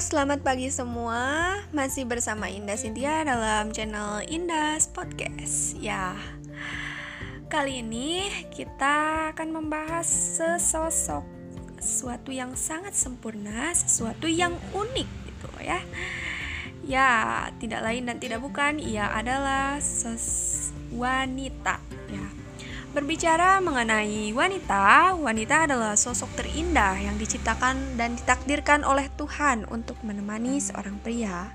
selamat 0.00 0.40
pagi 0.40 0.72
semua. 0.72 1.60
Masih 1.76 2.08
bersama 2.08 2.48
Indah 2.48 2.80
Cynthia 2.80 3.20
dalam 3.20 3.68
channel 3.68 4.24
Indah's 4.32 4.88
Podcast. 4.88 5.76
Ya. 5.76 6.16
Kali 7.52 7.84
ini 7.84 8.24
kita 8.48 9.28
akan 9.36 9.60
membahas 9.60 10.08
sesosok 10.08 11.20
sesuatu 11.76 12.32
yang 12.32 12.56
sangat 12.56 12.96
sempurna, 12.96 13.76
sesuatu 13.76 14.24
yang 14.24 14.56
unik 14.72 15.08
gitu 15.28 15.48
ya. 15.60 15.84
Ya, 16.80 17.10
tidak 17.60 17.84
lain 17.84 18.08
dan 18.08 18.16
tidak 18.16 18.40
bukan, 18.40 18.80
ia 18.80 19.04
adalah 19.12 19.84
ses 19.84 20.72
wanita 20.96 21.76
ya. 22.08 22.26
Berbicara 22.90 23.62
mengenai 23.62 24.34
wanita, 24.34 25.14
wanita 25.14 25.70
adalah 25.70 25.94
sosok 25.94 26.26
terindah 26.34 26.98
yang 26.98 27.14
diciptakan 27.22 27.94
dan 27.94 28.18
ditakdirkan 28.18 28.82
oleh 28.82 29.06
Tuhan 29.14 29.62
untuk 29.70 29.94
menemani 30.02 30.58
seorang 30.58 30.98
pria. 30.98 31.54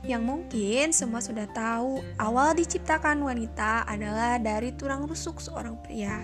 Yang 0.00 0.22
mungkin 0.24 0.96
semua 0.96 1.20
sudah 1.20 1.44
tahu, 1.52 2.00
awal 2.16 2.56
diciptakan 2.56 3.20
wanita 3.20 3.84
adalah 3.84 4.40
dari 4.40 4.72
tulang 4.72 5.04
rusuk 5.04 5.44
seorang 5.44 5.76
pria. 5.84 6.16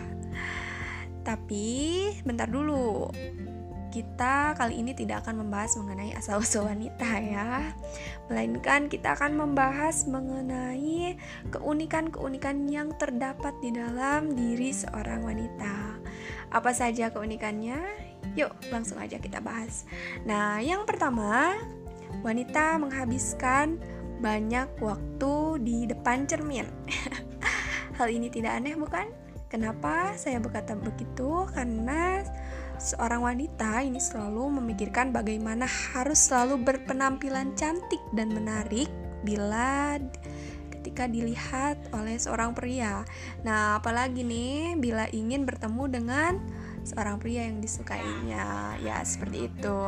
Tapi, 1.21 2.09
bentar 2.25 2.49
dulu 2.49 3.13
kita 3.97 4.53
kali 4.61 4.85
ini 4.85 4.93
tidak 4.93 5.25
akan 5.25 5.41
membahas 5.41 5.81
mengenai 5.81 6.13
asal-usul 6.21 6.69
wanita 6.69 7.17
ya 7.17 7.73
Melainkan 8.29 8.93
kita 8.93 9.17
akan 9.17 9.41
membahas 9.41 10.05
mengenai 10.05 11.17
keunikan-keunikan 11.49 12.69
yang 12.69 12.93
terdapat 13.01 13.57
di 13.65 13.73
dalam 13.73 14.37
diri 14.37 14.69
seorang 14.69 15.25
wanita 15.25 15.97
Apa 16.53 16.77
saja 16.77 17.09
keunikannya? 17.09 17.81
Yuk 18.37 18.53
langsung 18.69 19.01
aja 19.01 19.17
kita 19.17 19.41
bahas 19.41 19.89
Nah 20.29 20.61
yang 20.61 20.85
pertama 20.85 21.57
Wanita 22.21 22.77
menghabiskan 22.77 23.81
banyak 24.21 24.77
waktu 24.77 25.33
di 25.65 25.89
depan 25.89 26.29
cermin 26.29 26.69
Hal 27.97 28.13
ini 28.13 28.29
tidak 28.29 28.61
aneh 28.61 28.77
bukan? 28.77 29.09
Kenapa 29.49 30.13
saya 30.21 30.37
berkata 30.37 30.77
begitu? 30.77 31.49
Karena 31.55 32.21
seorang 32.77 33.25
wanita 33.25 33.81
ini 33.85 34.01
selalu 34.01 34.61
memikirkan 34.61 35.11
bagaimana 35.13 35.65
harus 35.65 36.29
selalu 36.29 36.61
berpenampilan 36.63 37.57
cantik 37.57 38.01
dan 38.13 38.33
menarik 38.33 38.89
bila 39.25 39.97
ketika 40.71 41.11
dilihat 41.11 41.77
oleh 41.91 42.15
seorang 42.15 42.55
pria. 42.55 43.03
Nah, 43.43 43.83
apalagi 43.83 44.23
nih 44.23 44.79
bila 44.79 45.11
ingin 45.11 45.43
bertemu 45.43 45.85
dengan 45.91 46.33
seorang 46.87 47.19
pria 47.19 47.51
yang 47.51 47.59
disukainya. 47.59 48.79
Ya, 48.79 49.03
seperti 49.03 49.51
itu. 49.51 49.81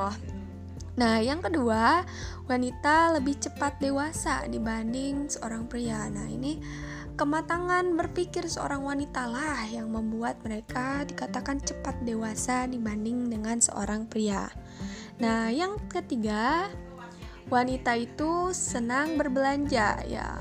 Nah, 0.99 1.23
yang 1.23 1.39
kedua, 1.39 2.03
wanita 2.51 3.15
lebih 3.15 3.39
cepat 3.39 3.79
dewasa 3.79 4.51
dibanding 4.51 5.31
seorang 5.31 5.71
pria. 5.71 6.11
Nah, 6.11 6.27
ini 6.27 6.59
Kematangan 7.19 7.99
berpikir 7.99 8.47
seorang 8.47 8.87
wanita 8.87 9.27
lah 9.27 9.67
yang 9.67 9.91
membuat 9.91 10.39
mereka 10.47 11.03
dikatakan 11.03 11.59
cepat 11.59 11.99
dewasa 12.07 12.71
dibanding 12.71 13.27
dengan 13.27 13.59
seorang 13.59 14.07
pria. 14.07 14.47
Nah, 15.19 15.51
yang 15.51 15.83
ketiga, 15.91 16.71
wanita 17.51 17.99
itu 17.99 18.55
senang 18.55 19.19
berbelanja 19.19 19.99
ya. 20.07 20.39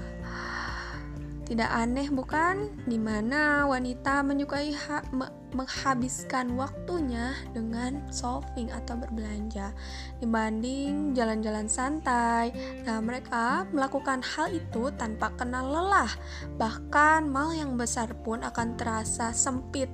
Tidak 1.49 1.65
aneh 1.65 2.13
bukan? 2.13 2.69
Di 2.85 3.01
mana 3.01 3.65
wanita 3.65 4.21
menyukai 4.21 4.69
me 5.17 5.33
menghabiskan 5.55 6.59
waktunya 6.59 7.31
dengan 7.55 8.03
shopping 8.11 8.67
atau 8.73 8.99
berbelanja 8.99 9.71
dibanding 10.19 11.15
jalan-jalan 11.15 11.71
santai. 11.71 12.51
Nah, 12.83 12.99
mereka 12.99 13.63
melakukan 13.71 14.19
hal 14.19 14.51
itu 14.51 14.91
tanpa 14.99 15.31
kenal 15.39 15.71
lelah. 15.71 16.11
Bahkan 16.59 17.31
mal 17.31 17.55
yang 17.55 17.79
besar 17.79 18.11
pun 18.25 18.43
akan 18.43 18.75
terasa 18.75 19.31
sempit 19.31 19.87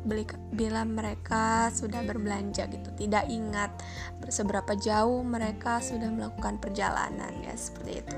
bila 0.53 0.81
mereka 0.88 1.70
sudah 1.70 2.02
berbelanja 2.02 2.66
gitu. 2.72 2.90
Tidak 2.97 3.30
ingat 3.30 3.78
seberapa 4.31 4.74
jauh 4.74 5.22
mereka 5.22 5.84
sudah 5.84 6.09
melakukan 6.09 6.58
perjalanan 6.58 7.34
ya 7.44 7.53
seperti 7.53 8.02
itu. 8.02 8.18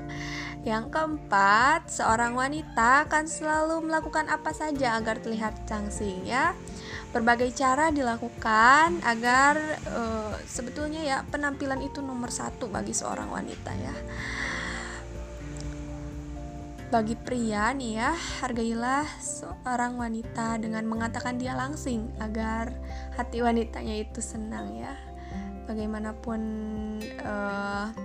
Yang 0.66 0.90
keempat, 0.90 1.90
seorang 1.92 2.34
wanita 2.34 3.06
akan 3.06 3.24
selalu 3.30 3.86
melakukan 3.86 4.26
apa 4.26 4.50
saja 4.50 4.98
agar 4.98 5.22
terlihat 5.22 5.66
cangsing 5.70 6.26
ya. 6.26 6.56
Berbagai 7.16 7.48
cara 7.56 7.88
dilakukan 7.88 9.00
agar 9.00 9.80
uh, 9.88 10.36
sebetulnya 10.44 11.00
ya 11.00 11.24
penampilan 11.24 11.80
itu 11.80 12.04
nomor 12.04 12.28
satu 12.28 12.68
bagi 12.68 12.92
seorang 12.92 13.32
wanita 13.32 13.72
ya. 13.72 13.96
Bagi 16.92 17.16
pria 17.16 17.72
nih 17.72 18.04
ya, 18.04 18.12
hargailah 18.44 19.08
seorang 19.16 19.96
wanita 19.96 20.60
dengan 20.60 20.84
mengatakan 20.84 21.40
dia 21.40 21.56
langsing 21.56 22.12
agar 22.20 22.76
hati 23.16 23.40
wanitanya 23.40 23.96
itu 23.96 24.20
senang 24.20 24.76
ya. 24.76 24.92
Bagaimanapun 25.64 26.40
uh, 27.24 27.96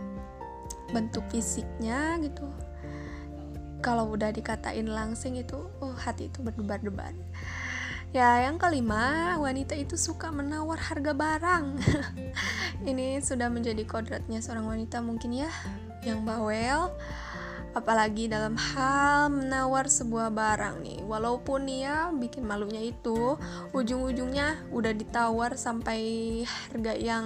bentuk 0.95 1.27
fisiknya 1.27 2.15
gitu 2.23 2.47
kalau 3.83 4.13
udah 4.13 4.31
dikatain 4.31 4.87
langsing 4.87 5.35
itu 5.35 5.67
oh 5.81 5.91
hati 5.99 6.29
itu 6.29 6.39
berdebar-debar 6.45 7.11
ya 8.11 8.43
yang 8.43 8.59
kelima 8.59 9.35
wanita 9.39 9.71
itu 9.75 9.95
suka 9.95 10.31
menawar 10.35 10.79
harga 10.79 11.15
barang. 11.15 11.65
Ini 12.89 13.23
sudah 13.23 13.47
menjadi 13.47 13.87
kodratnya 13.87 14.43
seorang 14.43 14.67
wanita 14.67 14.99
mungkin 14.99 15.31
ya 15.31 15.51
yang 16.03 16.27
bawel. 16.27 16.91
Apalagi 17.71 18.27
dalam 18.27 18.59
hal 18.59 19.31
menawar 19.31 19.87
sebuah 19.87 20.27
barang 20.27 20.83
nih. 20.83 20.99
Walaupun 21.07 21.71
nih 21.71 21.79
ya 21.87 21.97
bikin 22.11 22.43
malunya 22.43 22.83
itu 22.83 23.39
ujung-ujungnya 23.71 24.67
udah 24.75 24.91
ditawar 24.91 25.55
sampai 25.55 26.43
harga 26.43 26.93
yang 26.99 27.25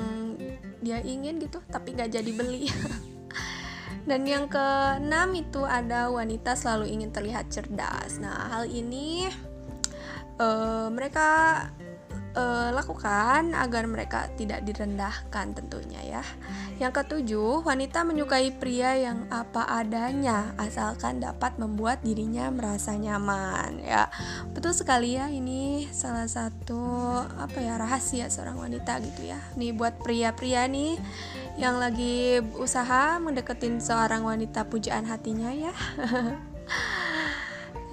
dia 0.86 1.02
ingin 1.02 1.42
gitu 1.42 1.66
tapi 1.66 1.98
gak 1.98 2.14
jadi 2.14 2.30
beli. 2.30 2.70
Dan 4.06 4.22
yang 4.30 4.46
keenam 4.46 5.34
itu 5.34 5.66
ada 5.66 6.14
wanita 6.14 6.54
selalu 6.54 6.94
ingin 6.94 7.10
terlihat 7.10 7.50
cerdas. 7.50 8.22
Nah, 8.22 8.54
hal 8.54 8.70
ini 8.70 9.26
uh, 10.40 10.88
mereka 10.92 11.30
uh, 12.36 12.70
lakukan 12.76 13.56
agar 13.56 13.88
mereka 13.88 14.28
tidak 14.36 14.62
direndahkan 14.68 15.56
tentunya 15.56 16.20
ya. 16.20 16.24
Yang 16.76 17.04
ketujuh, 17.04 17.64
wanita 17.64 18.04
menyukai 18.04 18.52
pria 18.52 19.00
yang 19.00 19.32
apa 19.32 19.64
adanya 19.64 20.52
asalkan 20.60 21.24
dapat 21.24 21.56
membuat 21.56 22.04
dirinya 22.04 22.52
merasa 22.52 22.94
nyaman 23.00 23.80
ya. 23.80 24.12
Betul 24.52 24.76
sekali 24.76 25.16
ya 25.16 25.32
ini 25.32 25.88
salah 25.96 26.28
satu 26.28 27.16
apa 27.40 27.58
ya 27.64 27.80
rahasia 27.80 28.28
seorang 28.28 28.60
wanita 28.60 29.00
gitu 29.02 29.32
ya. 29.32 29.40
Nih 29.56 29.72
buat 29.72 29.98
pria-pria 30.04 30.68
nih 30.68 31.00
yang 31.56 31.80
lagi 31.80 32.44
usaha 32.60 33.16
mendeketin 33.24 33.80
seorang 33.80 34.28
wanita 34.28 34.68
pujaan 34.68 35.08
hatinya 35.08 35.56
ya 35.56 35.72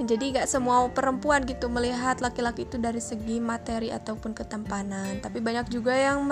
jadi 0.00 0.40
gak 0.40 0.48
semua 0.48 0.88
perempuan 0.88 1.44
gitu 1.44 1.68
melihat 1.68 2.24
laki-laki 2.24 2.64
itu 2.64 2.80
dari 2.80 2.98
segi 2.98 3.36
materi 3.44 3.92
ataupun 3.92 4.32
ketampanan. 4.32 5.20
Tapi 5.20 5.44
banyak 5.44 5.68
juga 5.68 5.92
yang 5.92 6.24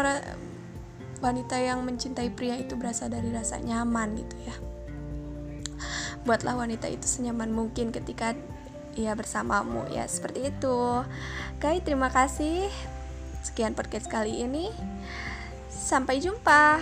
wanita 1.21 1.61
yang 1.61 1.85
mencintai 1.85 2.33
pria 2.33 2.57
itu 2.57 2.73
berasal 2.81 3.13
dari 3.13 3.29
rasa 3.29 3.61
nyaman 3.61 4.17
gitu 4.17 4.37
ya. 4.49 4.57
Buatlah 6.25 6.57
wanita 6.57 6.89
itu 6.89 7.05
senyaman 7.05 7.53
mungkin 7.53 7.93
ketika 7.93 8.33
ia 8.97 9.13
bersamamu. 9.13 9.85
Ya 9.93 10.09
seperti 10.09 10.49
itu. 10.49 11.05
Oke 11.61 11.85
terima 11.85 12.09
kasih. 12.09 12.73
Sekian 13.45 13.77
podcast 13.77 14.09
kali 14.09 14.41
ini. 14.41 14.73
Sampai 15.69 16.21
jumpa. 16.21 16.81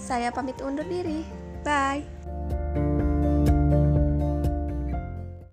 Saya 0.00 0.32
pamit 0.32 0.56
undur 0.64 0.88
diri. 0.88 1.24
Bye. 1.60 2.39